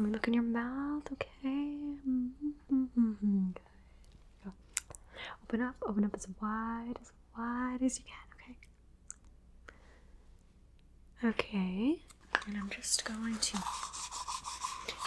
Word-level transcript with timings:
Me 0.00 0.10
look 0.10 0.26
in 0.28 0.32
your 0.34 0.42
mouth, 0.42 1.02
okay? 1.12 1.76
Mm-hmm. 2.08 3.50
Good. 3.50 3.60
Go. 4.42 4.52
Open 5.44 5.60
up, 5.60 5.74
open 5.86 6.04
up 6.04 6.14
as 6.14 6.26
wide, 6.40 6.94
as 7.02 7.12
wide 7.36 7.82
as 7.82 7.98
you 7.98 8.04
can, 8.06 8.14
okay? 8.34 8.56
Okay, 11.28 11.98
and 12.46 12.56
I'm 12.56 12.70
just 12.70 13.04
going 13.04 13.36
to 13.36 13.58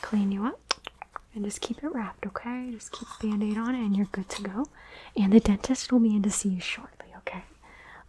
clean 0.04 0.32
you 0.32 0.46
up 0.46 0.76
and 1.34 1.44
just 1.44 1.62
keep 1.62 1.84
it 1.84 1.92
wrapped, 1.92 2.28
okay? 2.28 2.70
Just 2.72 2.92
keep 2.92 3.08
the 3.20 3.30
band 3.30 3.44
aid 3.44 3.58
on 3.58 3.74
and 3.74 3.98
you're 3.98 4.06
good 4.12 4.30
to 4.30 4.44
go. 4.44 4.68
And 5.18 5.34
the 5.34 5.40
dentist 5.40 5.92
will 5.92 6.00
be 6.02 6.16
in 6.16 6.22
to 6.22 6.30
see 6.30 6.50
you 6.50 6.62
shortly, 6.62 7.08
okay? 7.18 7.44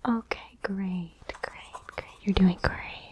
Okay, 0.07 0.59
great, 0.63 1.15
great, 1.41 1.87
great. 1.97 2.13
You're 2.23 2.35
doing 2.35 2.59
great. 2.63 3.04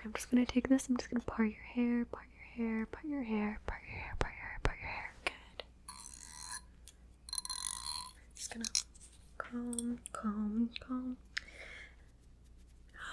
Okay, 0.00 0.06
I'm 0.06 0.12
just 0.14 0.30
gonna 0.30 0.46
take 0.46 0.68
this. 0.68 0.88
I'm 0.88 0.96
just 0.96 1.10
gonna 1.10 1.22
part 1.24 1.48
your 1.48 1.62
hair, 1.74 2.06
part 2.06 2.24
your 2.32 2.66
hair, 2.66 2.86
part 2.86 3.04
your 3.04 3.22
hair, 3.22 3.60
part 3.66 3.82
your 3.86 3.98
hair, 3.98 4.14
part 4.18 4.32
your 4.32 4.40
hair, 4.42 4.60
part 4.62 4.78
your 4.80 4.88
hair. 4.88 5.12
Good. 5.26 5.64
Just 8.34 8.52
gonna 8.54 8.64
comb, 9.36 9.98
comb, 10.12 10.70
comb. 10.80 11.16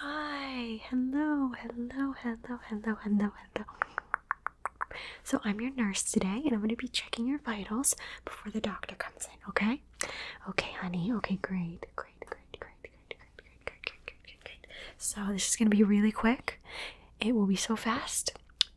Hi, 0.00 0.80
hello, 0.88 1.52
hello, 1.58 2.14
hello, 2.22 2.58
hello, 2.68 2.96
hello, 3.02 3.30
hello. 3.44 3.66
So 5.24 5.40
I'm 5.44 5.60
your 5.60 5.74
nurse 5.74 6.02
today, 6.02 6.42
and 6.44 6.54
I'm 6.54 6.66
to 6.68 6.76
be 6.76 6.88
checking 6.88 7.26
your 7.26 7.38
vitals 7.38 7.94
before 8.24 8.50
the 8.50 8.60
doctor 8.60 8.94
comes 8.94 9.26
in. 9.26 9.48
Okay? 9.50 9.82
Okay, 10.48 10.72
honey. 10.80 11.12
Okay, 11.16 11.36
great, 11.42 11.84
great, 11.96 12.18
great, 12.24 12.58
great, 12.58 12.80
great, 12.80 13.10
great, 13.36 13.64
great, 13.66 13.84
great, 14.06 14.44
great. 14.44 14.66
So 14.98 15.20
this 15.30 15.48
is 15.48 15.56
going 15.56 15.70
to 15.70 15.76
be 15.76 15.82
really 15.82 16.12
quick. 16.12 16.60
It 17.20 17.34
will 17.34 17.46
be 17.46 17.56
so 17.56 17.76
fast, 17.76 18.32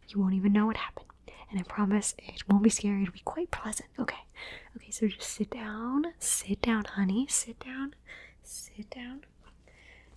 you 0.07 0.19
won't 0.19 0.33
even 0.33 0.53
know 0.53 0.67
what 0.67 0.77
happened. 0.77 1.07
And 1.49 1.59
I 1.59 1.63
promise 1.63 2.15
it 2.17 2.43
won't 2.47 2.63
be 2.63 2.69
scary. 2.69 3.01
It'll 3.03 3.11
be 3.11 3.19
quite 3.25 3.51
pleasant. 3.51 3.89
Okay. 3.99 4.23
Okay. 4.77 4.91
So 4.91 5.07
just 5.07 5.29
sit 5.29 5.49
down. 5.49 6.05
Sit 6.19 6.61
down, 6.61 6.85
honey. 6.85 7.27
Sit 7.29 7.59
down. 7.59 7.93
Sit 8.41 8.89
down. 8.89 9.25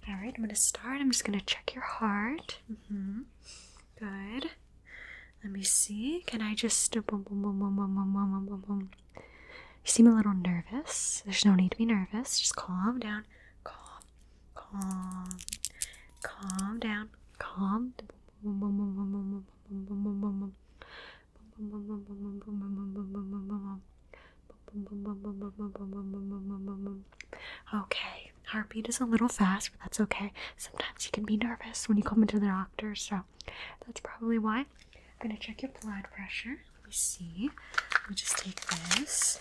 All 0.08 0.14
right. 0.14 0.32
I'm 0.36 0.44
gonna 0.44 0.54
start. 0.54 1.00
I'm 1.00 1.10
just 1.10 1.24
gonna 1.24 1.40
check 1.40 1.74
your 1.74 1.82
heart. 1.82 2.58
Mm-hmm. 2.70 3.22
Good. 3.98 4.50
Let 5.42 5.52
me 5.52 5.62
see. 5.62 6.22
Can 6.26 6.40
I 6.40 6.54
just 6.54 6.92
boom, 6.92 7.22
boom, 7.22 7.42
boom, 7.42 7.58
boom, 7.58 7.76
boom, 7.76 7.94
boom, 7.96 8.46
boom, 8.46 8.64
boom. 8.66 8.90
You 9.16 9.22
seem 9.90 10.06
a 10.06 10.14
little 10.14 10.34
nervous. 10.34 11.22
There's 11.24 11.44
no 11.44 11.54
need 11.54 11.72
to 11.72 11.76
be 11.76 11.84
nervous. 11.84 12.38
Just 12.40 12.56
calm 12.56 13.00
down. 13.00 13.24
Calm. 13.64 14.02
Calm. 14.54 15.28
Calm 16.24 16.80
down. 16.80 17.10
Calm. 17.38 17.92
Okay, 27.74 28.32
heartbeat 28.46 28.88
is 28.88 29.00
a 29.00 29.04
little 29.04 29.28
fast, 29.28 29.70
but 29.72 29.80
that's 29.82 30.00
okay. 30.00 30.32
Sometimes 30.56 31.04
you 31.04 31.10
can 31.12 31.24
be 31.24 31.36
nervous 31.36 31.88
when 31.88 31.98
you 31.98 32.02
come 32.04 32.22
into 32.22 32.40
the 32.40 32.46
doctor, 32.46 32.94
so 32.94 33.20
that's 33.86 34.00
probably 34.00 34.38
why. 34.38 34.60
I'm 34.60 34.66
gonna 35.20 35.36
check 35.38 35.62
your 35.62 35.70
blood 35.82 36.04
pressure. 36.14 36.60
Let 36.80 36.86
me 36.86 36.92
see. 36.92 37.50
Let 38.02 38.10
me 38.10 38.16
just 38.16 38.38
take 38.38 38.60
this, 38.96 39.38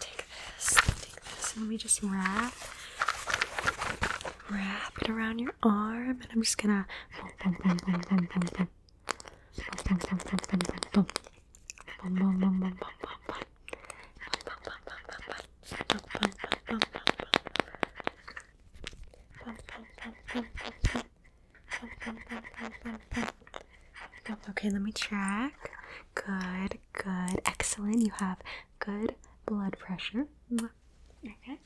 take 0.00 0.24
this, 0.56 0.74
take 0.74 1.22
this, 1.22 1.52
and 1.54 1.64
let 1.64 1.70
me 1.70 1.76
just 1.76 2.02
wrap 2.02 2.54
wrap 4.50 4.92
it 5.02 5.08
around 5.10 5.38
your 5.38 5.54
arm, 5.62 6.20
and 6.22 6.28
I'm 6.32 6.42
just 6.42 6.58
gonna. 6.58 6.86
Okay, 24.50 24.70
let 24.70 24.82
me 24.82 24.92
track. 24.92 25.70
Good, 26.14 26.78
good, 26.92 27.40
excellent. 27.44 28.00
You 28.00 28.10
have 28.16 28.38
good 28.78 29.14
blood 29.46 29.76
pressure. 29.78 30.26
Okay 30.52 31.58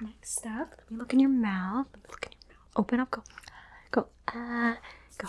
next 0.00 0.46
up, 0.46 0.72
let 0.78 0.90
me 0.90 0.98
look 0.98 1.12
in 1.12 1.20
your 1.20 1.30
mouth. 1.30 1.86
Let 1.92 2.02
me 2.02 2.08
look 2.10 2.26
in 2.26 2.32
your 2.32 2.56
mouth. 2.56 2.76
Open 2.76 3.00
up, 3.00 3.10
go. 3.10 3.22
Go. 3.90 4.06
Uh, 4.28 4.74
go. 5.18 5.28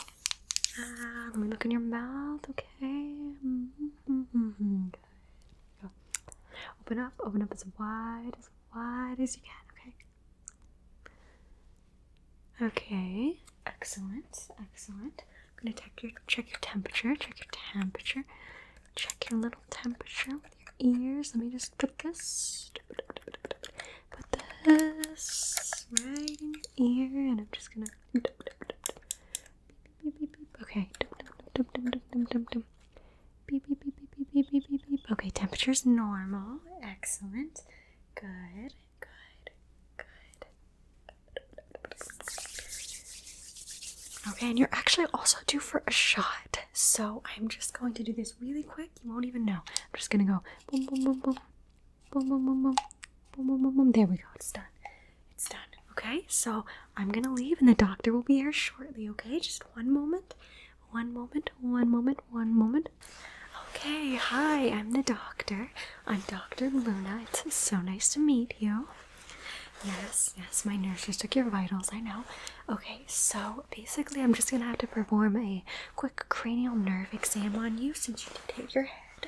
Uh, 0.79 1.29
let 1.31 1.35
me 1.37 1.47
look 1.49 1.65
in 1.65 1.71
your 1.71 1.81
mouth, 1.81 2.39
okay? 2.49 3.15
Mm-hmm. 3.45 4.87
Good. 4.89 4.97
Go. 5.81 5.89
Open 6.81 6.99
up, 6.99 7.13
open 7.23 7.41
up 7.41 7.51
as 7.51 7.65
wide, 7.79 8.31
as 8.39 8.49
wide 8.75 9.19
as 9.19 9.35
you 9.35 9.41
can, 9.43 9.65
okay? 9.73 9.93
Okay, 12.67 13.39
excellent, 13.65 14.47
excellent. 14.61 15.23
I'm 15.57 15.65
gonna 15.65 15.75
check 15.75 16.03
your 16.03 16.11
check 16.27 16.49
your 16.49 16.59
temperature, 16.61 17.15
check 17.15 17.39
your 17.39 17.47
temperature, 17.73 18.23
check 18.95 19.29
your 19.29 19.39
little 19.39 19.61
temperature 19.69 20.31
with 20.43 20.55
your 20.79 20.95
ears. 20.95 21.31
Let 21.35 21.43
me 21.45 21.51
just 21.51 21.77
put 21.77 21.99
this, 21.99 22.71
this 24.63 25.85
right 25.91 26.37
in 26.41 26.53
here, 26.77 27.07
and 27.27 27.39
I'm 27.41 27.47
just 27.51 27.73
gonna. 27.73 27.87
Okay. 30.61 30.89
Okay, 35.11 35.29
temperature's 35.31 35.85
normal. 35.85 36.59
Excellent. 36.81 37.61
Good. 38.15 38.73
Good. 38.99 39.51
Good. 39.97 40.45
Okay, 44.29 44.49
and 44.49 44.59
you're 44.59 44.69
actually 44.71 45.07
also 45.13 45.37
due 45.47 45.59
for 45.59 45.83
a 45.87 45.91
shot. 45.91 46.59
So 46.73 47.21
I'm 47.37 47.47
just 47.49 47.77
going 47.77 47.93
to 47.95 48.03
do 48.03 48.13
this 48.13 48.33
really 48.41 48.63
quick. 48.63 48.89
You 49.03 49.11
won't 49.11 49.25
even 49.25 49.45
know. 49.45 49.59
I'm 49.65 49.95
just 49.95 50.09
gonna 50.09 50.23
go 50.23 50.41
boom, 50.71 50.85
boom, 50.85 51.03
boom, 51.03 51.19
boom, 51.19 51.37
boom, 52.11 52.29
boom, 52.29 52.45
boom, 52.45 52.63
boom 52.63 52.75
boom, 53.35 53.47
boom, 53.47 53.61
boom, 53.63 53.77
boom. 53.77 53.91
There 53.91 54.05
we 54.07 54.17
go. 54.17 54.23
It's 54.35 54.51
done. 54.51 54.63
It's 55.33 55.49
done. 55.49 55.59
Okay, 55.91 56.23
so 56.27 56.65
I'm 56.95 57.09
gonna 57.11 57.33
leave, 57.33 57.59
and 57.59 57.67
the 57.69 57.75
doctor 57.75 58.11
will 58.13 58.23
be 58.23 58.35
here 58.35 58.51
shortly. 58.53 59.09
Okay, 59.09 59.39
just 59.39 59.63
one 59.75 59.91
moment. 59.91 60.33
One 60.91 61.13
moment. 61.13 61.49
One 61.61 61.89
moment. 61.89 62.19
One 62.31 62.53
moment. 62.57 62.89
Okay, 63.69 64.15
hi, 64.15 64.69
I'm 64.69 64.91
the 64.91 65.03
doctor. 65.03 65.71
I'm 66.05 66.23
Dr. 66.27 66.69
Luna. 66.69 67.21
It's 67.23 67.53
so 67.55 67.77
nice 67.77 68.09
to 68.13 68.19
meet 68.19 68.53
you. 68.59 68.87
Yes, 69.83 70.33
yes, 70.37 70.63
my 70.63 70.75
nurse 70.75 71.05
just 71.07 71.21
took 71.21 71.35
your 71.35 71.49
vitals, 71.49 71.89
I 71.91 71.99
know. 72.01 72.23
Okay, 72.69 73.01
so 73.07 73.65
basically, 73.75 74.21
I'm 74.21 74.33
just 74.33 74.51
gonna 74.51 74.65
have 74.65 74.77
to 74.79 74.87
perform 74.87 75.37
a 75.37 75.63
quick 75.95 76.25
cranial 76.29 76.75
nerve 76.75 77.13
exam 77.13 77.55
on 77.55 77.77
you 77.79 77.93
since 77.93 78.25
you 78.25 78.31
did 78.33 78.55
hit 78.55 78.75
your 78.75 78.83
head. 78.85 79.27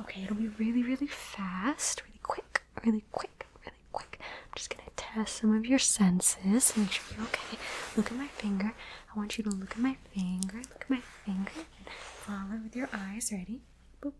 Okay, 0.00 0.22
it'll 0.24 0.36
be 0.36 0.48
really, 0.48 0.82
really 0.82 1.06
fast, 1.06 2.02
really 2.06 2.18
quick, 2.22 2.62
really 2.84 3.04
quick, 3.12 3.46
really 3.64 3.76
quick. 3.92 4.18
I'm 4.20 4.52
just 4.56 4.70
gonna 4.70 4.88
test 4.96 5.36
some 5.36 5.54
of 5.56 5.66
your 5.66 5.78
senses, 5.78 6.76
make 6.76 6.90
sure 6.92 7.04
you're 7.16 7.26
okay. 7.26 7.58
Look 7.96 8.10
at 8.10 8.16
my 8.16 8.26
finger. 8.28 8.72
I 9.14 9.18
want 9.18 9.36
you 9.38 9.44
to 9.44 9.50
look 9.50 9.72
at 9.72 9.78
my 9.78 9.96
finger, 10.14 10.56
look 10.58 10.82
at 10.82 10.90
my 10.90 11.00
finger, 11.24 11.52
and 11.54 11.86
follow 11.98 12.60
with 12.62 12.74
your 12.74 12.88
eyes. 12.92 13.30
Ready? 13.32 13.60
Boop, 14.02 14.12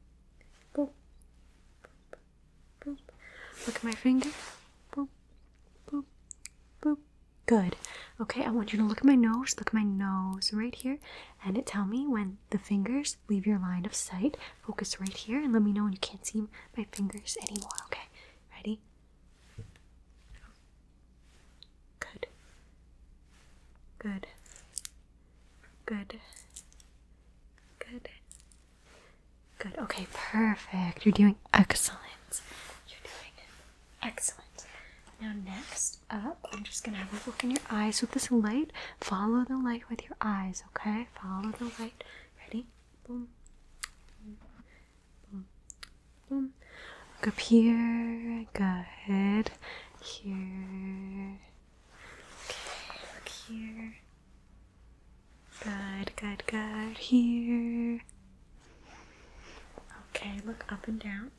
boop, 0.75 0.91
boop, 1.83 2.19
boop. 2.85 2.99
Look 3.67 3.77
at 3.77 3.85
my 3.85 3.93
finger. 3.93 4.31
Boop, 4.95 5.09
boop, 5.91 6.05
boop. 6.83 6.99
Good. 7.47 7.77
Okay, 8.21 8.45
I 8.45 8.51
want 8.51 8.73
you 8.73 8.79
to 8.79 8.85
look 8.85 8.99
at 8.99 9.05
my 9.05 9.15
nose. 9.15 9.55
Look 9.59 9.69
at 9.69 9.75
my 9.75 9.83
nose 9.83 10.53
right 10.53 10.75
here. 10.75 10.99
And 11.45 11.57
it 11.59 11.67
tell 11.67 11.85
me 11.85 12.07
when 12.07 12.39
the 12.51 12.59
fingers 12.59 13.17
leave 13.29 13.47
your 13.47 13.59
line 13.59 13.85
of 13.87 13.95
sight. 13.95 14.37
Focus 14.67 15.01
right 15.01 15.13
here 15.13 15.41
and 15.43 15.53
let 15.53 15.63
me 15.63 15.73
know 15.73 15.85
when 15.85 15.93
you 15.93 15.99
can't 15.99 16.25
see 16.27 16.43
my 16.77 16.87
fingers 16.93 17.37
anymore. 17.43 17.71
Okay, 17.87 18.03
ready? 18.55 18.81
Good. 22.01 22.27
Good. 23.99 24.27
Good. 25.87 26.21
Good. 27.79 28.09
Good. 29.59 29.79
Okay, 29.79 30.07
perfect. 30.13 31.05
You're 31.07 31.13
doing 31.13 31.37
excellent. 31.53 32.01
You're 32.89 32.99
doing 33.05 33.47
excellent. 34.03 34.42
Now, 35.23 35.35
next 35.45 36.01
up, 36.11 36.45
I'm 36.53 36.65
just 36.65 36.83
gonna 36.83 36.97
have 36.97 37.13
a 37.13 37.31
look 37.31 37.45
in 37.45 37.53
your 37.53 37.61
eyes 37.71 38.01
with 38.01 38.11
this 38.11 38.33
light. 38.33 38.73
Follow 39.01 39.45
the 39.45 39.57
light 39.57 39.89
with 39.89 40.03
your 40.03 40.17
eyes, 40.21 40.65
okay? 40.71 41.07
Follow 41.15 41.53
the 41.61 41.67
light. 41.81 42.03
Ready? 42.41 42.67
Boom. 43.07 43.29
Boom. 45.31 45.47
Boom. 46.29 46.53
Look 47.21 47.29
up 47.29 47.39
here. 47.39 48.47
Good. 48.53 49.51
Here. 50.01 51.39
Okay, 52.51 52.99
look 53.15 53.29
here. 53.29 53.95
Good, 55.63 56.17
good, 56.17 56.43
good. 56.49 56.99
Here. 56.99 58.01
Okay, 60.09 60.41
look 60.45 60.65
up 60.69 60.89
and 60.89 60.99
down. 60.99 61.31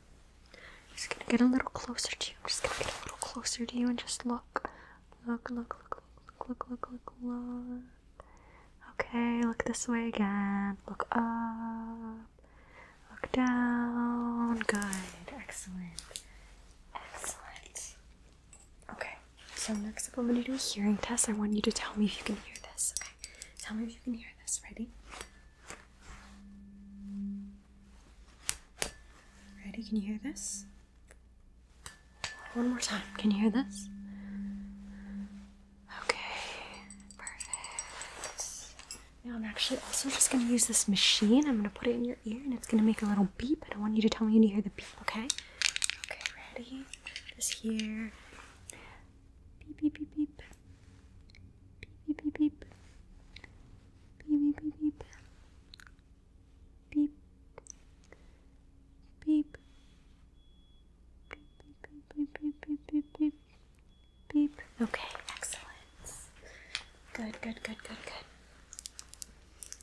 Just 0.94 1.10
gonna 1.10 1.24
get 1.28 1.40
a 1.40 1.44
little 1.44 1.70
closer 1.70 2.14
to 2.16 2.30
you. 2.30 2.36
I'm 2.42 2.48
just 2.48 2.62
gonna 2.62 2.76
get 2.78 2.86
a 2.94 3.02
little 3.02 3.18
closer 3.18 3.66
to 3.66 3.76
you 3.76 3.88
and 3.88 3.98
just 3.98 4.24
look. 4.26 4.68
Look, 5.26 5.50
look, 5.50 5.76
look, 5.90 6.02
look, 6.48 6.48
look, 6.48 6.70
look, 6.70 6.88
look, 6.92 7.12
look. 7.22 7.82
Okay, 8.92 9.42
look 9.42 9.64
this 9.64 9.88
way 9.88 10.08
again. 10.08 10.76
Look 10.88 11.06
up. 11.12 12.18
Look 13.10 13.32
down. 13.32 14.58
Good. 14.66 14.84
Excellent. 15.36 16.02
Excellent. 16.94 17.94
Okay, 18.92 19.14
so 19.56 19.72
next 19.74 20.08
up 20.08 20.18
I'm 20.18 20.26
gonna 20.28 20.42
do 20.42 20.54
a 20.54 20.56
hearing 20.56 20.96
test. 20.98 21.28
I 21.28 21.32
want 21.32 21.52
you 21.54 21.62
to 21.62 21.72
tell 21.72 21.92
me 21.96 22.06
if 22.06 22.18
you 22.18 22.24
can 22.24 22.36
hear 22.36 22.54
this. 22.72 22.94
Okay. 23.00 23.10
Tell 23.60 23.76
me 23.76 23.84
if 23.84 23.90
you 23.90 24.00
can 24.04 24.14
hear 24.14 24.28
this. 24.42 24.60
Ready? 24.64 24.88
Ready? 29.64 29.82
Can 29.82 29.96
you 29.96 30.02
hear 30.02 30.20
this? 30.22 30.66
One 32.54 32.68
more 32.68 32.78
time. 32.78 33.02
Can 33.18 33.30
you 33.32 33.40
hear 33.40 33.50
this? 33.50 33.88
Okay, 36.02 36.18
perfect. 37.18 38.68
Now 39.24 39.34
I'm 39.34 39.44
actually 39.44 39.80
also 39.86 40.08
just 40.08 40.30
gonna 40.30 40.44
use 40.44 40.66
this 40.66 40.86
machine. 40.86 41.48
I'm 41.48 41.56
gonna 41.56 41.70
put 41.70 41.88
it 41.88 41.96
in 41.96 42.04
your 42.04 42.16
ear 42.24 42.40
and 42.44 42.54
it's 42.54 42.68
gonna 42.68 42.82
make 42.84 43.02
a 43.02 43.06
little 43.06 43.28
beep. 43.38 43.64
I 43.74 43.78
want 43.78 43.96
you 43.96 44.02
to 44.02 44.08
tell 44.08 44.26
me 44.26 44.34
you 44.38 44.48
hear 44.48 44.62
the 44.62 44.70
beep, 44.70 44.86
okay? 45.02 45.24
Okay, 45.24 46.20
ready? 46.56 46.84
This 47.36 47.50
here. 47.50 48.12
Beep 49.80 49.80
beep 49.80 50.16
beep. 50.16 50.42
Beep 52.06 52.22
beep 52.22 52.22
beep 52.22 52.34
beep. 52.34 52.64
Beep 54.28 54.56
beep 54.56 54.56
beep 54.60 54.80
beep. 54.80 55.04
Beep. 56.90 57.10
Beep. 59.26 59.56
Beep, 62.16 62.38
beep, 62.40 62.60
beep, 62.62 62.86
beep, 62.86 63.12
beep, 63.18 63.18
beep, 63.18 63.34
beep. 64.32 64.60
Okay, 64.80 65.04
excellent. 65.30 65.68
Good, 67.12 67.40
good, 67.40 67.62
good, 67.62 67.82
good, 67.82 67.96
good. 68.04 68.24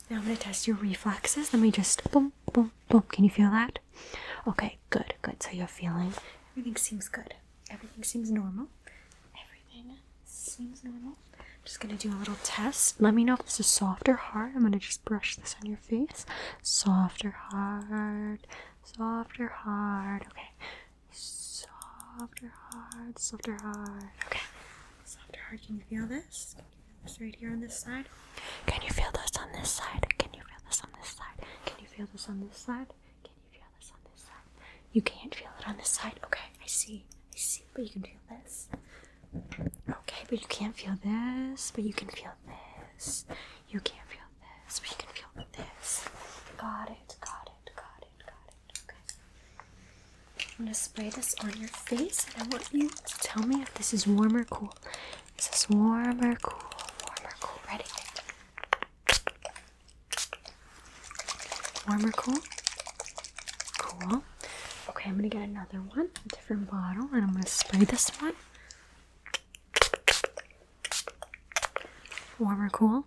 Now 0.10 0.18
I'm 0.18 0.24
gonna 0.24 0.36
test 0.36 0.68
your 0.68 0.76
reflexes. 0.76 1.54
Let 1.54 1.62
me 1.62 1.72
just 1.72 2.10
boom, 2.12 2.34
boom, 2.52 2.72
boom. 2.90 3.04
Can 3.10 3.24
you 3.24 3.30
feel 3.30 3.50
that? 3.52 3.80
Okay, 4.48 4.78
good, 4.90 5.14
good. 5.22 5.42
So 5.42 5.52
you're 5.52 5.68
feeling 5.68 6.14
everything 6.52 6.76
seems 6.76 7.08
good. 7.08 7.36
Everything 7.70 8.04
seems 8.04 8.30
normal. 8.30 8.68
Everything 9.34 9.96
seems 10.26 10.84
normal. 10.84 11.14
Just 11.64 11.80
gonna 11.80 11.96
do 11.96 12.10
a 12.12 12.18
little 12.20 12.38
test. 12.44 13.00
Let 13.00 13.14
me 13.14 13.24
know 13.24 13.36
if 13.36 13.44
this 13.46 13.60
is 13.60 13.68
soft 13.68 14.10
or 14.10 14.16
hard. 14.16 14.54
I'm 14.56 14.64
gonna 14.64 14.78
just 14.80 15.06
brush 15.06 15.36
this 15.38 15.56
on 15.62 15.68
your 15.70 15.78
face. 15.78 16.26
Soft 16.62 17.24
or 17.24 17.36
hard. 17.38 18.40
Soft 18.84 19.40
or 19.40 19.48
hard. 19.48 20.24
Okay. 20.24 20.50
Soft 21.12 22.44
or 22.44 22.52
hard. 22.72 23.18
Soft 23.20 23.48
or 23.48 23.58
hard. 23.62 24.10
Okay. 24.26 24.40
Soft 25.32 25.38
or 25.38 25.48
hard. 25.50 25.62
Can 25.66 25.76
you 25.78 25.82
feel 25.90 26.08
this? 26.08 26.56
Can 26.58 26.66
you 26.66 26.84
feel 26.88 27.04
this 27.04 27.22
right 27.22 27.36
here 27.40 27.52
on 27.52 27.62
this 27.62 27.78
side? 27.78 28.06
Can 28.66 28.82
you 28.82 28.90
feel 28.90 29.12
this 29.14 29.32
on 29.40 29.52
this 29.54 29.70
side? 29.70 30.06
Can 30.18 30.30
you 30.34 30.42
feel 30.42 30.58
this 30.68 30.82
on 30.82 30.90
this 31.00 31.10
side? 31.10 31.38
Can 31.66 31.76
you 31.80 31.88
feel 31.88 32.08
this 32.12 32.28
on 32.30 32.40
this 32.42 32.58
side? 32.58 32.88
Can 33.24 33.34
you 33.34 33.60
feel 33.60 33.68
this 33.80 33.92
on 33.94 34.00
this 34.12 34.24
side? 34.24 34.46
You 34.94 35.02
can't 35.02 35.34
feel 35.36 35.50
it 35.60 35.68
on 35.68 35.78
this 35.78 35.90
side. 35.90 36.20
Okay, 36.26 36.48
I 36.62 36.68
see. 36.68 37.06
I 37.34 37.38
see. 37.38 37.64
But 37.74 37.84
you 37.84 37.90
can 37.90 38.02
feel 38.04 38.38
this. 38.44 38.68
Okay, 39.90 40.24
but 40.30 40.42
you 40.42 40.48
can't 40.48 40.76
feel 40.76 40.96
this. 41.04 41.72
But 41.74 41.84
you 41.84 41.94
can 41.94 42.08
feel 42.10 42.32
this. 42.48 43.26
You 43.70 43.80
can't 43.80 44.08
feel 44.10 44.28
this. 44.66 44.80
But 44.80 44.92
you 44.92 44.98
can 44.98 45.10
feel 45.14 45.46
this. 45.58 46.06
Got 46.58 46.90
it. 46.90 47.16
Got 47.22 47.48
it. 47.48 47.72
Got 47.76 48.02
it. 48.02 48.26
Got 48.26 48.48
it. 48.50 48.82
Okay. 48.86 50.46
I'm 50.60 50.66
gonna 50.66 50.74
spray 50.74 51.10
this 51.10 51.36
on 51.42 51.52
your 51.58 51.70
face, 51.70 52.26
and 52.34 52.44
I 52.44 52.48
want 52.56 52.68
you 52.74 52.90
to 52.90 53.18
tell 53.20 53.44
me 53.44 53.62
if 53.62 53.74
this 53.76 53.94
is 53.94 54.06
warm 54.06 54.36
or 54.36 54.44
cool. 54.46 54.74
Is 55.62 55.68
this 55.68 55.76
warm 55.76 56.20
or 56.24 56.36
cool? 56.38 56.60
Warm 57.06 57.24
or 57.24 57.34
cool? 57.40 57.62
Ready? 57.70 57.84
Warm 61.88 62.06
or 62.06 62.12
cool? 62.14 62.38
Cool. 63.78 64.24
Okay, 64.90 65.10
I'm 65.12 65.18
gonna 65.18 65.30
get 65.30 65.44
another 65.44 65.78
one, 65.94 66.10
a 66.26 66.30
different 66.30 66.72
bottle, 66.72 67.08
and 67.14 67.24
I'm 67.26 67.34
gonna 67.34 67.46
spray 67.46 67.84
this 67.84 68.10
one. 68.20 68.34
Warm 72.40 72.64
or 72.64 72.70
cool? 72.70 73.06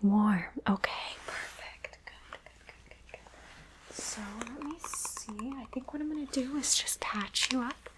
Warm. 0.00 0.44
Okay, 0.68 1.16
perfect. 1.26 1.98
Good, 2.04 2.14
good, 2.30 2.40
good, 2.56 2.76
good, 2.86 3.10
good. 3.10 3.96
So 3.96 4.20
let 4.38 4.62
me 4.62 4.76
see. 4.86 5.52
I 5.56 5.64
think 5.72 5.92
what 5.92 6.00
I'm 6.00 6.08
gonna 6.08 6.26
do 6.26 6.56
is 6.56 6.76
just 6.76 7.00
patch 7.00 7.48
you 7.52 7.62
up 7.62 7.90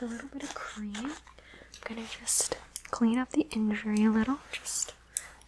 with 0.00 0.08
a 0.08 0.12
little 0.14 0.28
bit 0.28 0.44
of 0.44 0.54
cream. 0.54 0.94
I'm 0.96 1.12
gonna 1.84 2.06
just 2.18 2.56
clean 2.90 3.18
up 3.18 3.30
the 3.30 3.46
injury 3.52 4.04
a 4.04 4.10
little. 4.10 4.38
Just, 4.52 4.94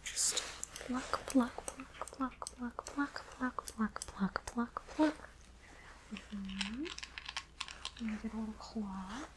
just 0.03 0.43
pluck, 0.73 1.25
pluck, 1.25 1.65
pluck, 1.65 2.11
pluck, 2.11 2.45
pluck, 2.55 2.85
pluck, 2.85 3.25
pluck, 3.37 3.65
pluck, 3.75 4.05
pluck, 4.07 4.45
pluck, 4.45 4.81
pluck. 4.95 5.29
Mm-hmm. 6.13 6.85
I'm 7.99 8.07
gonna 8.07 8.17
get 8.21 8.33
a 8.33 8.37
little 8.37 8.53
cloth. 8.59 9.27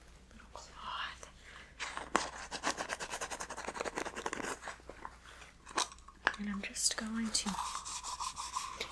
And 6.38 6.48
I'm 6.48 6.62
just 6.62 6.96
going 6.96 7.28
to 7.28 7.50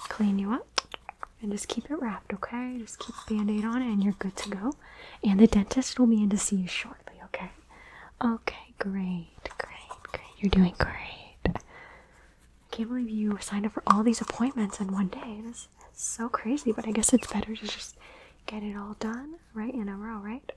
clean 0.09 0.39
you 0.39 0.53
up 0.53 0.81
and 1.43 1.51
just 1.51 1.67
keep 1.69 1.91
it 1.91 2.01
wrapped, 2.01 2.33
okay? 2.33 2.77
Just 2.79 2.99
keep 3.01 3.15
a 3.27 3.35
band 3.35 3.51
aid 3.51 3.65
on 3.65 3.83
it 3.83 3.87
and 3.93 4.03
you're 4.03 4.13
good 4.15 4.37
to 4.37 4.49
go. 4.49 4.73
And 5.25 5.41
the 5.41 5.47
dentist 5.49 5.99
will 5.99 6.07
be 6.07 6.23
in 6.23 6.31
to 6.31 6.39
see 6.39 6.57
you 6.57 6.69
shortly, 6.69 7.02
okay? 8.25 8.75
Great, 8.79 9.29
great, 9.59 10.03
great. 10.03 10.23
You're 10.39 10.51
doing 10.51 10.75
great. 10.79 11.37
I 11.47 11.51
can't 12.71 12.89
believe 12.89 13.11
you 13.11 13.39
signed 13.41 13.67
up 13.67 13.73
for 13.73 13.83
all 13.87 14.03
these 14.03 14.21
appointments 14.21 14.81
in 14.81 14.93
one 14.93 15.09
day. 15.09 15.41
This 15.45 15.57
is 15.57 15.69
so 15.93 16.29
crazy, 16.29 16.73
but 16.73 16.87
I 16.87 16.93
guess 16.93 17.13
it's 17.13 17.31
better 17.31 17.55
to 17.55 17.67
just 17.67 17.97
get 18.47 18.63
it 18.63 18.77
all 18.77 18.97
done 18.99 19.35
right 19.55 19.73
in 19.75 19.89
a 19.89 19.97
row, 19.97 20.19
right? 20.19 20.51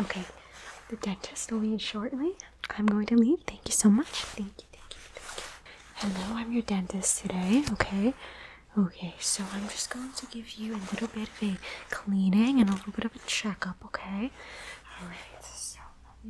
Okay, 0.00 0.22
the 0.90 0.96
dentist 0.96 1.50
will 1.50 1.60
be 1.60 1.78
shortly. 1.78 2.32
I'm 2.76 2.86
going 2.86 3.06
to 3.06 3.16
leave. 3.16 3.40
Thank 3.46 3.62
you 3.66 3.72
so 3.72 3.88
much. 3.88 4.06
Thank 4.08 4.52
you, 4.58 4.66
thank 4.72 4.92
you, 4.94 5.00
thank 5.14 5.38
you. 5.38 6.12
Hello, 6.20 6.36
I'm 6.36 6.52
your 6.52 6.62
dentist 6.62 7.22
today, 7.22 7.64
okay? 7.72 8.12
Okay, 8.78 9.14
so 9.18 9.42
I'm 9.54 9.68
just 9.68 9.88
going 9.88 10.10
to 10.16 10.26
give 10.26 10.50
you 10.52 10.74
a 10.74 10.82
little 10.92 11.08
bit 11.08 11.28
of 11.28 11.42
a 11.42 11.56
cleaning 11.90 12.60
and 12.60 12.68
a 12.68 12.72
little 12.74 12.92
bit 12.92 13.06
of 13.06 13.16
a 13.16 13.20
checkup, 13.26 13.76
okay? 13.86 14.30
Alright, 15.00 15.42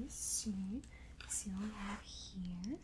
let 0.01 0.11
see. 0.11 0.55
See 1.29 1.51
what 1.51 1.65
we 1.65 1.71
have 1.89 2.01
here. 2.03 2.79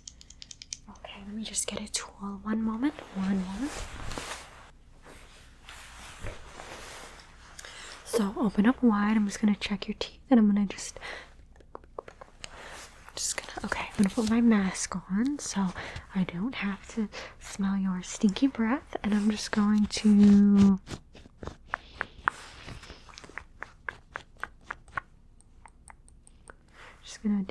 Okay, 0.91 1.21
let 1.27 1.35
me 1.35 1.43
just 1.45 1.67
get 1.67 1.81
a 1.81 1.89
tool. 1.91 2.41
One 2.43 2.63
moment, 2.63 2.95
one 3.15 3.45
moment. 3.45 3.73
So 8.05 8.35
open 8.39 8.67
up 8.67 8.83
wide. 8.83 9.17
I'm 9.17 9.27
just 9.27 9.41
gonna 9.41 9.57
check 9.57 9.87
your 9.89 9.97
teeth 9.99 10.21
and 10.31 10.39
I'm 10.41 10.47
gonna 10.47 10.67
just 10.67 10.99
just 13.15 13.37
gonna 13.37 13.67
okay, 13.67 13.87
I'm 13.91 14.05
gonna 14.05 14.15
put 14.15 14.31
my 14.31 14.41
mask 14.41 14.97
on 15.11 15.39
so 15.39 15.69
I 16.15 16.25
don't 16.25 16.55
have 16.57 16.87
to 16.95 17.09
smell 17.41 17.77
your 17.77 18.03
stinky 18.03 18.47
breath 18.47 18.97
and 19.03 19.15
I'm 19.15 19.31
just 19.31 19.51
going 19.53 19.87
to 19.87 20.79
gonna 27.23 27.45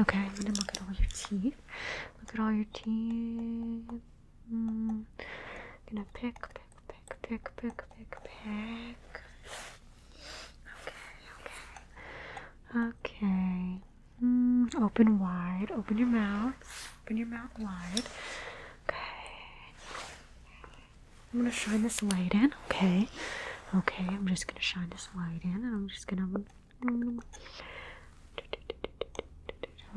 okay, 0.00 0.18
I'm 0.18 0.34
gonna 0.34 0.50
look 0.50 0.70
at 0.70 0.80
all 0.82 0.94
your 0.98 1.08
teeth. 1.14 1.56
Look 2.20 2.34
at 2.34 2.40
all 2.40 2.52
your 2.52 2.66
teeth. 2.72 4.00
Mm. 4.52 5.04
Gonna 5.88 6.06
pick, 6.14 6.34
pick, 6.54 6.62
pick, 6.88 7.22
pick, 7.22 7.56
pick, 7.56 7.82
pick, 7.96 8.10
pick. 8.24 9.22
Okay, 10.82 11.06
okay. 11.40 12.88
Okay. 12.88 13.78
Mm, 14.22 14.74
open 14.82 15.18
wide. 15.18 15.68
Open 15.76 15.98
your 15.98 16.06
mouth. 16.08 16.54
Open 17.04 17.16
your 17.16 17.26
mouth 17.26 17.50
wide. 17.58 18.02
Okay. 18.88 18.96
I'm 21.32 21.40
gonna 21.40 21.50
shine 21.50 21.82
this 21.82 22.02
light 22.02 22.34
in. 22.34 22.52
Okay. 22.66 23.08
Okay. 23.74 24.04
I'm 24.08 24.26
just 24.28 24.46
gonna 24.46 24.60
shine 24.60 24.90
this 24.90 25.08
light 25.16 25.40
in, 25.44 25.52
and 25.54 25.74
I'm 25.74 25.88
just 25.88 26.06
gonna 26.06 26.26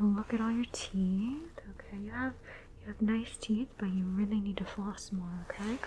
look 0.00 0.34
at 0.34 0.40
all 0.40 0.50
your 0.50 0.64
teeth. 0.72 1.60
Okay. 1.70 1.96
You 2.04 2.10
have 2.10 2.34
you 2.80 2.88
have 2.88 3.00
nice 3.00 3.36
teeth, 3.40 3.68
but 3.78 3.86
you 3.88 4.04
really 4.04 4.40
need 4.40 4.56
to 4.58 4.64
floss 4.64 5.10
more. 5.12 5.46
Okay. 5.48 5.78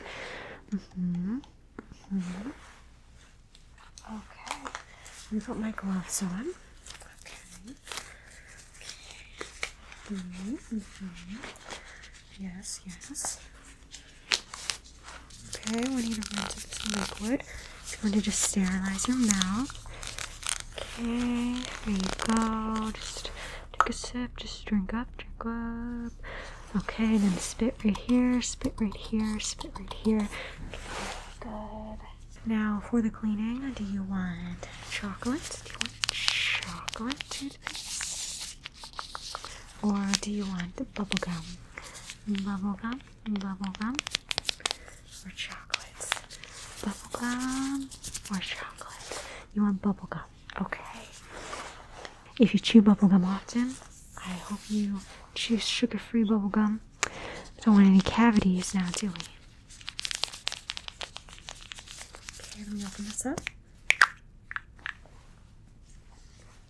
Mhm. 0.71 1.41
Mhm. 2.13 2.53
Okay. 4.05 4.63
Let 4.63 5.31
me 5.31 5.39
put 5.39 5.57
my 5.59 5.71
gloves 5.71 6.23
on. 6.23 6.53
Okay. 7.21 7.75
Mhm. 10.09 10.57
Mhm. 10.71 11.37
Yes, 12.39 12.79
yes. 12.85 13.39
Okay, 15.55 15.81
we 15.89 16.01
need 16.03 16.21
to 16.23 16.35
rinse 16.35 16.53
this 16.55 16.95
liquid. 16.95 17.43
It's 17.81 17.95
going 17.97 18.13
to 18.13 18.21
just 18.21 18.41
sterilize 18.41 19.07
your 19.07 19.17
mouth. 19.17 19.86
Okay, 20.99 21.53
there 21.85 21.93
you 21.93 22.01
go. 22.25 22.89
Just 22.91 23.29
take 23.71 23.89
a 23.89 23.93
sip, 23.93 24.35
just 24.37 24.65
drink 24.65 24.95
up, 24.95 25.07
drink 25.17 25.45
up. 25.45 26.11
Okay, 26.75 27.17
then 27.17 27.37
spit 27.37 27.75
right 27.85 27.95
here, 27.95 28.41
spit 28.41 28.73
right 28.79 28.95
here, 28.95 29.39
spit 29.39 29.71
right 29.79 29.93
here. 29.93 30.27
Good. 31.39 31.99
Now 32.47 32.81
for 32.89 33.03
the 33.03 33.11
cleaning, 33.11 33.73
do 33.75 33.83
you 33.83 34.01
want 34.03 34.67
chocolate? 34.89 35.61
Do 35.65 35.71
you 35.73 35.77
want 35.77 35.93
chocolate 36.11 37.23
toothpaste? 37.29 38.57
Or 39.83 40.07
do 40.21 40.31
you 40.31 40.45
want 40.47 40.75
bubble 40.95 41.19
gum? 41.21 41.45
Bubble 42.27 42.79
gum, 42.81 43.01
bubble 43.29 43.71
gum, 43.79 43.95
or 45.25 45.31
chocolate? 45.35 46.09
Bubble 46.81 47.19
gum 47.19 47.89
or 48.31 48.39
chocolate? 48.39 49.23
You 49.53 49.61
want 49.61 49.81
bubble 49.83 50.07
gum? 50.09 50.21
Okay. 50.59 50.81
If 52.39 52.53
you 52.53 52.59
chew 52.59 52.83
bubble 52.83 53.07
gum 53.07 53.25
often, 53.25 53.73
I 54.17 54.29
hope 54.29 54.59
you 54.69 54.99
choose 55.33 55.67
sugar-free 55.67 56.25
bubble 56.25 56.49
gum. 56.49 56.81
Don't 57.63 57.73
want 57.75 57.87
any 57.87 58.01
cavities 58.01 58.75
now, 58.75 58.87
do 58.93 59.07
we? 59.07 59.13
Okay, 62.39 62.59
let 62.59 62.73
me 62.73 62.85
open 62.85 63.05
this 63.05 63.25
up. 63.25 63.41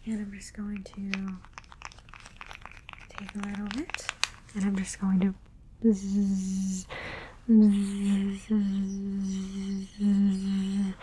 And 0.05 0.21
I'm 0.21 0.31
just 0.33 0.53
going 0.55 0.83
to 0.83 1.12
take 3.09 3.36
a 3.36 3.39
little 3.45 3.67
bit, 3.75 4.07
and 4.55 4.63
I'm 4.63 4.77
just 4.77 5.01
going 5.01 5.19
to 5.19 5.33
bzz, 5.83 6.86
bzz, 7.50 8.47
bzz, 9.97 10.93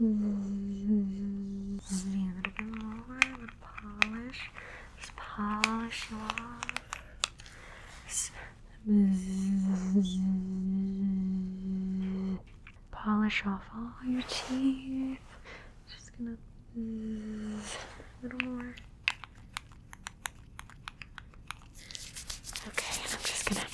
bzz, 0.00 1.92
a 1.92 1.94
little 2.34 2.52
bit 2.56 2.70
more, 2.82 3.18
a 3.18 3.20
little 3.38 3.60
polish, 3.60 4.40
just 4.98 5.12
polish 5.16 6.00
you 6.10 6.16
off. 6.16 6.64
Just 8.08 8.30
bzz, 8.88 10.10
polish 12.90 13.44
off 13.46 13.66
all 13.76 13.91
your 14.06 14.22
teeth. 14.22 15.18
Just 15.88 16.10
gonna 16.18 16.36
bzz, 16.76 17.76
a 17.76 18.22
little 18.22 18.40
more. 18.48 18.74
Okay, 22.68 22.94
and 23.02 23.12
I'm 23.12 23.22
just 23.22 23.44
gonna. 23.48 23.66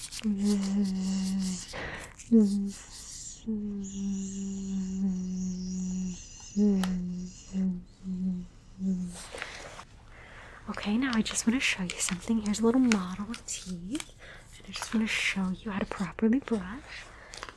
Okay, 10.70 10.96
now 10.98 11.12
I 11.14 11.22
just 11.22 11.46
want 11.46 11.58
to 11.58 11.60
show 11.60 11.82
you 11.82 11.98
something. 11.98 12.42
Here's 12.42 12.60
a 12.60 12.64
little 12.66 12.80
model 12.80 13.26
of 13.30 13.46
teeth. 13.46 14.12
And 14.56 14.66
I 14.68 14.70
just 14.72 14.92
want 14.94 15.06
to 15.06 15.12
show 15.12 15.52
you 15.62 15.70
how 15.70 15.78
to 15.78 15.86
properly 15.86 16.40
brush. 16.40 17.06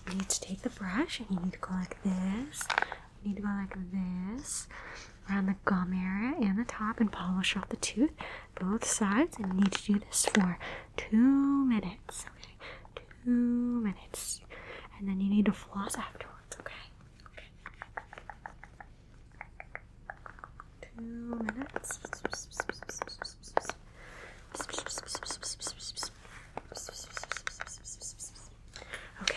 You 0.07 0.15
need 0.17 0.29
to 0.29 0.41
take 0.41 0.61
the 0.61 0.69
brush 0.69 1.19
and 1.19 1.29
you 1.29 1.39
need 1.43 1.53
to 1.53 1.59
go 1.59 1.73
like 1.73 2.01
this. 2.03 2.63
You 3.23 3.29
need 3.29 3.35
to 3.37 3.41
go 3.43 3.49
like 3.49 3.75
this 3.91 4.67
around 5.29 5.45
the 5.45 5.55
gum 5.65 5.93
area 5.93 6.35
and 6.49 6.57
the 6.59 6.65
top 6.65 6.99
and 6.99 7.11
polish 7.11 7.55
off 7.55 7.69
the 7.69 7.77
tooth, 7.77 8.11
both 8.59 8.83
sides. 8.85 9.37
And 9.37 9.53
you 9.53 9.59
need 9.61 9.71
to 9.71 9.93
do 9.93 9.99
this 9.99 10.25
for 10.25 10.57
two 10.97 11.65
minutes. 11.65 12.25
Okay, 12.27 12.55
two 13.25 13.81
minutes, 13.81 14.41
and 14.97 15.07
then 15.07 15.21
you 15.21 15.29
need 15.29 15.45
to 15.45 15.53
floss 15.53 15.95
afterwards. 15.95 16.57
Okay. 16.59 16.73
Okay. 17.31 17.47
Two 20.97 21.39
minutes. 21.55 21.99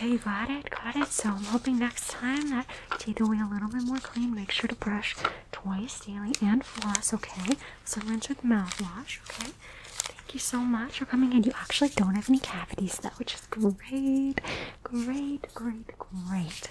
Okay, 0.05 0.11
you 0.11 0.19
got 0.19 0.51
it, 0.51 0.69
got 0.69 0.95
it. 0.95 1.07
So 1.07 1.29
I'm 1.29 1.45
hoping 1.45 1.79
next 1.79 2.11
time 2.11 2.51
that 2.51 2.67
teeth 2.99 3.19
will 3.19 3.31
be 3.31 3.39
a 3.39 3.45
little 3.51 3.69
bit 3.69 3.81
more 3.81 3.97
clean. 3.97 4.35
Make 4.35 4.51
sure 4.51 4.67
to 4.67 4.75
brush 4.75 5.15
twice 5.51 5.99
daily 5.99 6.31
and 6.43 6.63
floss, 6.63 7.11
okay? 7.11 7.55
So 7.85 8.01
rinse 8.01 8.29
with 8.29 8.43
mouthwash, 8.43 9.17
okay? 9.23 9.51
Thank 9.87 10.35
you 10.35 10.39
so 10.39 10.59
much 10.59 10.99
for 10.99 11.05
coming 11.05 11.33
in. 11.33 11.41
You 11.41 11.53
actually 11.59 11.89
don't 11.89 12.13
have 12.13 12.29
any 12.29 12.37
cavities 12.37 12.99
though, 12.99 13.17
which 13.17 13.33
is 13.33 13.47
great, 13.49 14.41
great, 14.83 15.51
great, 15.55 15.97
great. 15.97 16.69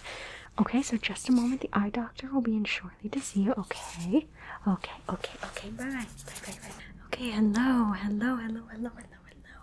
Okay, 0.61 0.83
so 0.83 0.97
just 0.97 1.29
a 1.29 1.33
moment. 1.33 1.63
The 1.63 1.71
eye 1.73 1.91
doctor 1.91 2.29
will 2.33 2.41
be 2.41 2.55
in 2.55 2.63
shortly 2.65 3.11
to 3.11 3.21
see 3.21 3.41
you. 3.41 3.53
Okay, 3.59 4.29
okay, 4.69 4.93
okay, 5.09 5.33
okay. 5.43 5.71
Bye, 5.71 5.85
bye, 5.87 6.07
bye, 6.47 6.53
bye. 6.63 7.07
Okay, 7.07 7.31
hello, 7.31 7.95
hello, 7.99 8.37
hello, 8.37 8.63
hello, 8.71 8.91
hello, 8.95 9.19
hello. 9.27 9.61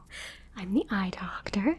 I'm 0.57 0.73
the 0.73 0.85
eye 0.91 1.11
doctor. 1.17 1.77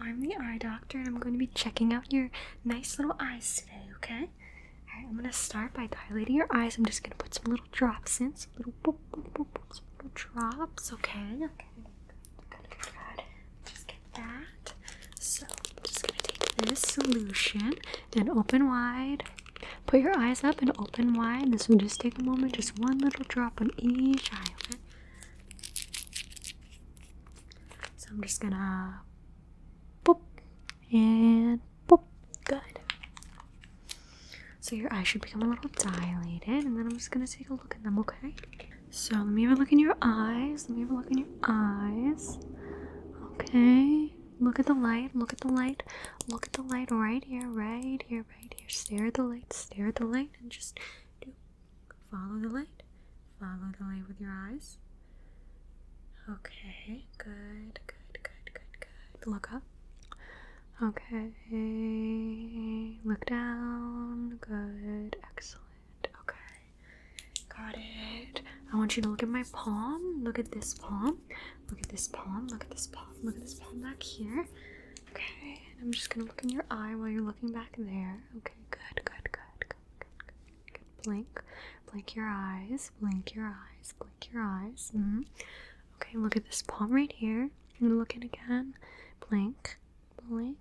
I'm 0.00 0.20
the 0.20 0.34
eye 0.36 0.58
doctor, 0.58 0.98
and 0.98 1.08
I'm 1.08 1.18
going 1.18 1.34
to 1.34 1.38
be 1.38 1.48
checking 1.48 1.92
out 1.92 2.12
your 2.12 2.30
nice 2.64 2.98
little 2.98 3.16
eyes 3.20 3.56
today. 3.56 3.90
Okay. 3.96 4.28
Alright, 4.90 5.06
I'm 5.10 5.16
gonna 5.16 5.32
start 5.32 5.74
by 5.74 5.88
dilating 5.88 6.36
your 6.36 6.46
eyes. 6.50 6.76
I'm 6.78 6.84
just 6.86 7.02
gonna 7.02 7.16
put 7.16 7.34
some 7.34 7.44
little 7.50 7.66
drops 7.72 8.20
in, 8.20 8.34
some 8.36 8.50
little 8.56 8.74
boop, 8.82 8.96
boop, 9.12 9.30
boop, 9.32 9.46
some 9.72 9.84
little 9.96 10.10
drops. 10.14 10.92
Okay, 10.92 11.20
okay. 11.36 11.66
Good, 12.50 12.70
good, 12.70 12.80
good. 12.80 13.24
Just 13.64 13.86
get 13.86 13.96
that. 14.14 14.72
So 15.18 15.46
I'm 15.46 15.82
just 15.82 16.06
gonna 16.06 16.22
take 16.22 16.68
this 16.68 16.80
solution 16.80 17.74
and 18.16 18.30
open 18.30 18.68
wide. 18.68 19.24
Put 19.86 20.00
your 20.00 20.16
eyes 20.18 20.44
up 20.44 20.60
and 20.60 20.70
open 20.78 21.14
wide. 21.14 21.52
This 21.52 21.68
will 21.68 21.76
just 21.76 22.00
take 22.00 22.18
a 22.18 22.22
moment. 22.22 22.54
Just 22.54 22.78
one 22.78 22.98
little 22.98 23.24
drop 23.28 23.60
on 23.60 23.70
each 23.78 24.32
eye. 24.32 24.52
Okay. 24.64 24.78
So 27.96 28.08
I'm 28.10 28.22
just 28.22 28.40
gonna 28.40 29.00
and 30.92 31.60
boop. 31.88 32.02
Good. 32.44 32.80
So 34.60 34.76
your 34.76 34.92
eyes 34.92 35.08
should 35.08 35.22
become 35.22 35.42
a 35.42 35.48
little 35.48 35.70
dilated, 35.70 36.64
and 36.64 36.76
then 36.76 36.86
I'm 36.86 36.92
just 36.92 37.10
gonna 37.10 37.26
take 37.26 37.50
a 37.50 37.52
look 37.54 37.74
at 37.74 37.82
them, 37.84 37.98
okay? 38.00 38.34
So 38.90 39.16
let 39.16 39.26
me 39.26 39.44
have 39.44 39.52
a 39.52 39.60
look 39.60 39.72
in 39.72 39.78
your 39.78 39.96
eyes. 40.02 40.66
Let 40.68 40.76
me 40.76 40.82
have 40.82 40.90
a 40.90 40.94
look 40.94 41.10
in 41.10 41.18
your 41.18 41.28
eyes. 41.42 42.38
Okay. 43.34 44.14
Look 44.40 44.58
at 44.58 44.66
the 44.66 44.74
light. 44.74 45.14
Look 45.14 45.32
at 45.32 45.40
the 45.40 45.48
light. 45.48 45.82
Look 46.28 46.46
at 46.46 46.52
the 46.52 46.62
light 46.62 46.90
right 46.90 47.22
here, 47.24 47.48
right 47.48 48.02
here, 48.06 48.24
right 48.40 48.54
here. 48.56 48.68
Stare 48.68 49.06
at 49.06 49.14
the 49.14 49.24
light. 49.24 49.52
Stare 49.52 49.88
at 49.88 49.96
the 49.96 50.06
light, 50.06 50.30
and 50.40 50.50
just 50.50 50.78
do 51.20 51.32
follow 52.10 52.38
the 52.40 52.48
light. 52.48 52.82
Follow 53.40 53.72
the 53.78 53.84
light 53.84 54.06
with 54.08 54.20
your 54.20 54.30
eyes. 54.30 54.78
Okay. 56.30 57.04
Good. 57.18 57.80
Good. 57.86 58.22
Good. 58.22 58.52
Good. 58.52 58.80
Good. 58.80 59.26
Look 59.26 59.52
up. 59.52 59.62
Okay. 60.80 61.30
Look 63.04 63.26
down. 63.26 64.38
Good. 64.40 65.16
Excellent. 65.24 66.08
Okay. 66.22 66.36
Got 67.48 67.74
it. 67.74 68.42
I 68.72 68.76
want 68.76 68.96
you 68.96 69.02
to 69.02 69.08
look 69.08 69.22
at 69.24 69.28
my 69.28 69.42
palm. 69.52 70.22
Look 70.22 70.38
at 70.38 70.52
this 70.52 70.74
palm. 70.74 71.18
Look 71.68 71.80
at 71.80 71.88
this 71.88 72.06
palm. 72.08 72.46
Look 72.48 72.62
at 72.62 72.70
this 72.70 72.86
palm. 72.86 73.08
Look 73.24 73.34
at 73.34 73.40
this 73.42 73.54
palm 73.54 73.80
back 73.80 74.00
here. 74.02 74.46
Okay. 75.10 75.62
And 75.80 75.86
I'm 75.86 75.92
just 75.92 76.10
gonna 76.10 76.26
look 76.26 76.42
in 76.44 76.50
your 76.50 76.64
eye 76.70 76.94
while 76.94 77.08
you're 77.08 77.22
looking 77.22 77.50
back 77.50 77.74
there. 77.76 78.22
Okay. 78.36 78.54
Good. 78.70 79.04
Good. 79.04 79.04
Good. 79.04 79.32
Good. 79.32 79.68
Good. 79.68 80.06
Good. 80.26 80.72
good. 80.74 81.02
Blink. 81.02 81.42
Blink 81.90 82.14
your 82.14 82.28
eyes. 82.28 82.92
Blink 83.00 83.34
your 83.34 83.46
eyes. 83.46 83.94
Blink 83.98 84.28
your 84.32 84.42
eyes. 84.42 84.92
Mm-hmm. 84.96 85.22
Okay. 85.96 86.16
Look 86.16 86.36
at 86.36 86.44
this 86.46 86.62
palm 86.66 86.92
right 86.92 87.12
here. 87.12 87.50
And 87.80 87.98
look 87.98 88.14
in 88.14 88.22
again. 88.22 88.74
Blink. 89.28 89.76
Blink. 90.28 90.56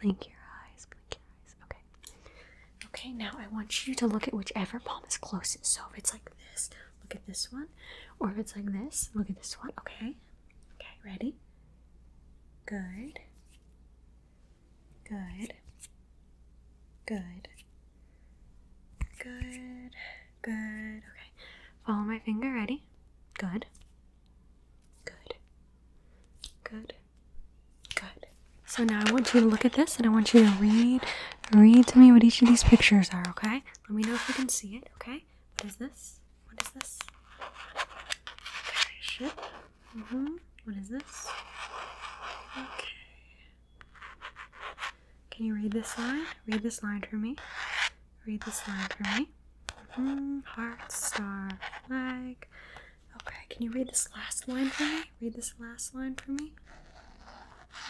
Blink 0.00 0.26
your 0.28 0.36
eyes. 0.64 0.86
Blink 0.86 1.16
your 1.16 1.20
eyes. 1.42 1.54
Okay. 1.64 2.86
Okay, 2.86 3.12
now 3.12 3.32
I 3.38 3.52
want 3.52 3.86
you 3.86 3.94
to 3.94 4.06
look 4.06 4.26
at 4.28 4.34
whichever 4.34 4.80
palm 4.80 5.02
is 5.08 5.16
closest. 5.16 5.66
So 5.66 5.82
if 5.92 5.98
it's 5.98 6.12
like 6.12 6.30
this, 6.52 6.70
look 7.02 7.14
at 7.14 7.26
this 7.26 7.52
one. 7.52 7.68
Or 8.18 8.30
if 8.30 8.38
it's 8.38 8.56
like 8.56 8.72
this, 8.72 9.10
look 9.14 9.30
at 9.30 9.36
this 9.36 9.54
one. 9.60 9.72
Okay. 9.80 10.16
Okay, 10.76 10.96
ready? 11.04 11.36
Good. 12.66 13.20
Good. 15.08 15.54
Good. 17.06 17.48
Good. 19.18 19.90
Good. 20.42 20.52
Okay. 20.52 21.30
Follow 21.86 21.98
my 22.04 22.18
finger. 22.20 22.52
Ready? 22.52 22.84
Good. 23.34 23.66
Good. 25.04 25.34
Good. 26.64 26.94
So 28.70 28.84
now 28.84 29.02
I 29.04 29.12
want 29.12 29.34
you 29.34 29.40
to 29.40 29.46
look 29.46 29.64
at 29.64 29.72
this 29.72 29.96
and 29.96 30.06
I 30.06 30.10
want 30.10 30.32
you 30.32 30.44
to 30.44 30.50
read 30.52 31.02
read 31.52 31.88
to 31.88 31.98
me 31.98 32.12
what 32.12 32.22
each 32.22 32.40
of 32.40 32.46
these 32.46 32.62
pictures 32.62 33.10
are, 33.12 33.24
okay? 33.30 33.64
Let 33.88 33.90
me 33.90 34.02
know 34.04 34.14
if 34.14 34.28
you 34.28 34.34
can 34.34 34.48
see 34.48 34.76
it, 34.76 34.88
okay? 34.94 35.24
What 35.56 35.64
is 35.70 35.76
this? 35.76 36.20
What 36.46 36.62
is 36.62 36.70
this? 36.70 36.98
Okay, 37.40 38.94
ship. 39.00 39.40
Mm-hmm. 39.96 40.26
What 40.64 40.76
is 40.76 40.88
this? 40.88 41.28
Okay. 42.56 42.94
Can 45.32 45.46
you 45.46 45.54
read 45.56 45.72
this 45.72 45.98
line? 45.98 46.26
Read 46.46 46.62
this 46.62 46.82
line 46.82 47.02
for 47.10 47.16
me. 47.16 47.34
Read 48.24 48.42
this 48.42 48.62
line 48.68 48.86
for 48.88 49.18
me. 49.18 49.28
Mm, 49.98 50.44
heart, 50.44 50.92
star, 50.92 51.48
flag. 51.88 52.46
Okay, 53.16 53.36
can 53.48 53.62
you 53.62 53.72
read 53.72 53.88
this 53.88 54.08
last 54.14 54.46
line 54.46 54.70
for 54.70 54.84
me? 54.84 55.02
Read 55.20 55.34
this 55.34 55.54
last 55.58 55.92
line 55.94 56.14
for 56.14 56.30
me. 56.30 56.52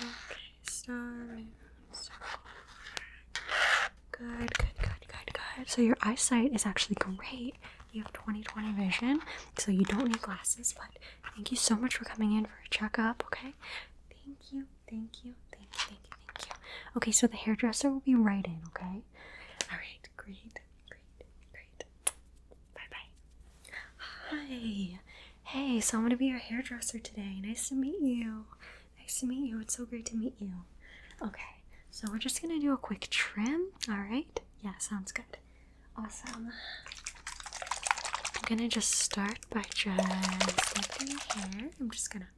Okay, 0.00 0.49
Good, 4.10 4.52
good, 4.56 4.74
good, 4.78 5.06
good, 5.08 5.32
good. 5.32 5.68
So 5.68 5.82
your 5.82 5.96
eyesight 6.02 6.52
is 6.54 6.66
actually 6.66 6.96
great. 6.96 7.54
You 7.92 8.02
have 8.02 8.12
20/20 8.12 8.76
vision, 8.76 9.20
so 9.58 9.70
you 9.72 9.84
don't 9.84 10.08
need 10.08 10.22
glasses. 10.22 10.74
But 10.76 10.98
thank 11.34 11.50
you 11.50 11.56
so 11.56 11.74
much 11.76 11.96
for 11.96 12.04
coming 12.04 12.36
in 12.36 12.44
for 12.44 12.58
a 12.64 12.68
checkup. 12.70 13.22
Okay, 13.26 13.54
thank 14.10 14.52
you, 14.52 14.66
thank 14.88 15.24
you, 15.24 15.34
thank 15.52 15.70
you, 15.72 15.78
thank 15.88 16.00
you, 16.04 16.16
thank 16.26 16.46
you. 16.46 16.52
Okay, 16.96 17.12
so 17.12 17.26
the 17.26 17.36
hairdresser 17.36 17.90
will 17.90 18.00
be 18.00 18.14
right 18.14 18.44
in. 18.46 18.60
Okay. 18.68 19.02
All 19.70 19.78
right. 19.78 20.08
Great. 20.16 20.60
Great. 20.88 21.20
Great. 21.52 21.84
Bye 22.74 22.88
bye. 22.90 23.10
Hi. 24.30 25.00
Hey, 25.44 25.80
so 25.80 25.98
I'm 25.98 26.04
gonna 26.04 26.16
be 26.16 26.26
your 26.26 26.38
hairdresser 26.38 26.98
today. 26.98 27.40
Nice 27.42 27.68
to 27.68 27.74
meet 27.74 28.00
you. 28.00 28.46
Nice 28.98 29.20
to 29.20 29.26
meet 29.26 29.48
you. 29.48 29.60
It's 29.60 29.76
so 29.76 29.84
great 29.86 30.06
to 30.06 30.16
meet 30.16 30.34
you. 30.38 30.64
Okay, 31.22 31.62
so 31.90 32.06
we're 32.10 32.18
just 32.18 32.40
gonna 32.40 32.58
do 32.58 32.72
a 32.72 32.76
quick 32.76 33.08
trim. 33.10 33.68
All 33.88 33.96
right. 33.96 34.40
Yeah, 34.62 34.72
sounds 34.78 35.12
good. 35.12 35.24
Awesome. 35.96 36.50
I'm 38.36 38.42
gonna 38.56 38.68
just 38.68 38.92
start 38.92 39.38
by 39.50 39.62
just 39.74 40.76
lifting 40.76 41.08
your 41.08 41.20
hair. 41.20 41.70
I'm 41.80 41.90
just 41.90 42.10
gonna. 42.10 42.28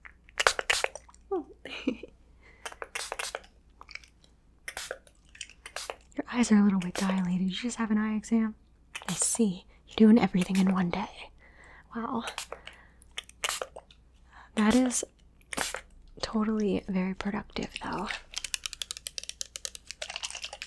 Oh. 1.30 1.46
your 1.86 1.96
eyes 6.32 6.50
are 6.52 6.58
a 6.58 6.64
little 6.64 6.80
bit 6.80 6.94
dilated. 6.94 7.42
You 7.42 7.50
just 7.50 7.76
have 7.78 7.90
an 7.90 7.98
eye 7.98 8.16
exam. 8.16 8.54
I 9.08 9.12
see. 9.14 9.64
You're 9.88 10.08
doing 10.08 10.18
everything 10.18 10.56
in 10.58 10.72
one 10.72 10.90
day. 10.90 11.30
Wow. 11.94 12.24
That 14.54 14.74
is 14.74 15.04
totally 16.20 16.84
very 16.88 17.14
productive, 17.14 17.68
though. 17.82 18.08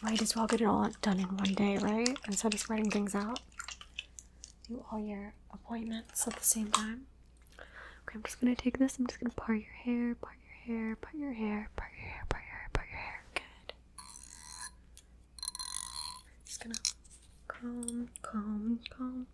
Might 0.06 0.22
as 0.22 0.36
well 0.36 0.46
get 0.46 0.62
it 0.62 0.66
all 0.66 0.88
done 1.02 1.20
in 1.20 1.36
one 1.36 1.56
day, 1.56 1.80
right? 1.80 2.16
Instead 2.28 2.54
of 2.54 2.60
spreading 2.60 2.92
things 2.92 3.16
out. 3.16 3.40
Do 4.70 4.86
all 4.92 5.00
your 5.00 5.34
appointments 5.52 6.28
at 6.28 6.36
the 6.36 6.44
same 6.44 6.70
time. 6.72 7.08
Okay, 7.58 8.14
I'm 8.14 8.22
just 8.22 8.40
gonna 8.40 8.56
take 8.56 8.78
this. 8.78 9.00
I'm 9.00 9.08
just 9.08 9.20
gonna 9.20 9.34
part 9.34 9.58
your 9.58 9.74
hair, 9.84 10.14
part 10.16 10.36
your 10.46 10.78
hair, 10.78 10.96
part 10.96 11.16
your 11.16 11.34
hair, 11.34 11.72
part 11.76 11.92
your 11.98 12.08
hair, 12.08 12.24
part 12.30 12.44
your 12.44 12.54
hair, 12.54 12.70
part 12.72 12.88
your 12.88 13.00
hair. 13.00 13.24
Good. 13.34 13.74
Just 16.46 16.64
gonna 16.64 16.76
comb, 17.48 18.10
comb, 18.22 18.80
comb. 18.96 19.26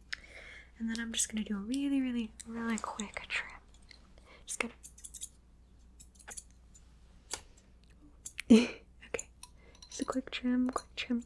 And 0.79 0.89
then 0.89 1.01
I'm 1.01 1.11
just 1.11 1.27
gonna 1.29 1.43
do 1.43 1.57
a 1.57 1.59
really, 1.59 1.99
really, 2.01 2.31
really 2.47 2.77
quick 2.77 3.21
trim. 3.27 3.59
Just 4.47 4.63
gonna. 8.49 8.69
Just 9.91 10.01
a 10.01 10.05
quick 10.05 10.31
trim, 10.31 10.69
quick 10.69 10.95
trim. 10.95 11.23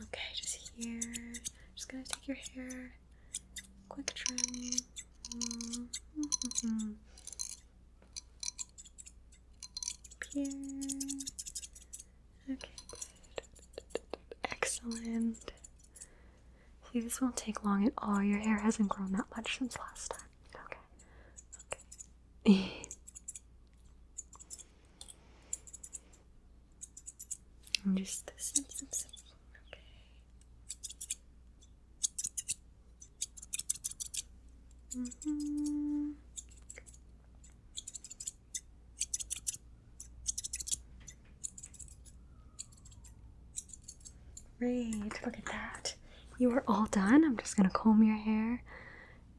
Okay, 0.00 0.20
just 0.34 0.70
here. 0.76 1.00
Just 1.74 1.88
gonna 1.88 2.04
take 2.04 2.28
your 2.28 2.36
hair. 2.54 2.92
Quick 3.88 4.12
trim. 4.14 4.38
Mm, 4.38 5.88
mm, 6.16 6.28
mm, 6.44 6.64
mm. 6.64 6.94
Up 10.12 10.24
Here. 10.32 10.46
Okay, 12.50 12.68
good. 13.92 14.00
Excellent. 14.44 15.52
See, 16.92 17.00
this 17.00 17.20
won't 17.20 17.36
take 17.36 17.64
long 17.64 17.86
at 17.86 17.92
all. 17.98 18.22
Your 18.22 18.38
hair 18.38 18.58
hasn't 18.58 18.88
grown 18.88 19.12
that 19.12 19.26
much 19.36 19.58
since 19.58 19.76
last 19.78 20.10
time. 20.10 20.28
Okay. 20.66 20.78
Okay. 22.46 22.86
And 27.84 27.98
Great, 44.58 45.24
look 45.24 45.36
at 45.36 45.44
that. 45.46 45.94
You 46.38 46.50
are 46.52 46.64
all 46.66 46.86
done. 46.86 47.24
I'm 47.24 47.36
just 47.36 47.56
gonna 47.56 47.70
comb 47.70 48.02
your 48.02 48.16
hair. 48.16 48.62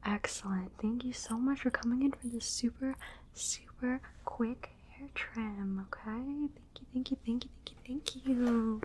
Excellent. 0.04 0.70
Thank 0.80 1.04
you 1.04 1.12
so 1.12 1.36
much 1.36 1.60
for 1.60 1.70
coming 1.70 2.02
in 2.02 2.12
for 2.12 2.26
this 2.28 2.46
super, 2.46 2.94
super 3.34 4.00
quick 4.24 4.75
hair 4.98 5.08
trim. 5.14 5.86
Okay. 5.86 6.48
Thank 6.92 7.10
you, 7.10 7.16
thank 7.24 7.44
you, 7.44 7.44
thank 7.44 7.44
you, 7.44 7.50
thank 7.86 8.14
you, 8.14 8.20
thank 8.26 8.36
you. 8.36 8.80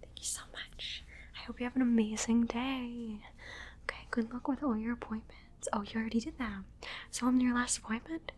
Thank 0.00 0.18
you 0.18 0.24
so 0.24 0.42
much. 0.52 1.04
I 1.38 1.44
hope 1.46 1.60
you 1.60 1.64
have 1.66 1.76
an 1.76 1.82
amazing 1.82 2.46
day. 2.46 3.20
Okay, 3.84 4.06
good 4.10 4.32
luck 4.32 4.48
with 4.48 4.62
all 4.62 4.76
your 4.76 4.94
appointments. 4.94 5.68
Oh, 5.72 5.82
you 5.82 6.00
already 6.00 6.20
did 6.20 6.38
that. 6.38 6.62
So 7.10 7.26
I'm 7.26 7.40
your 7.40 7.54
last 7.54 7.78
appointment? 7.78 8.32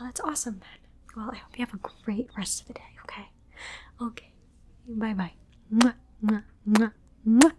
Oh, 0.00 0.04
that's 0.04 0.20
awesome 0.20 0.60
then. 0.60 0.80
Well, 1.16 1.30
I 1.32 1.36
hope 1.36 1.58
you 1.58 1.64
have 1.64 1.74
a 1.74 2.02
great 2.04 2.28
rest 2.36 2.62
of 2.62 2.66
the 2.68 2.74
day, 2.74 2.92
okay? 3.04 3.28
Okay. 4.02 4.32
Bye 4.88 5.14
bye. 5.14 5.32
Mwah, 5.72 5.94
mwah, 6.22 6.42
mwah, 6.68 6.92
mwah. 7.26 7.52